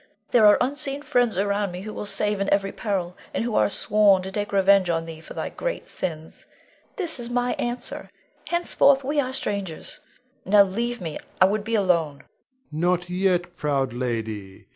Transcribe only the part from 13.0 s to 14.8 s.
yet, proud lady.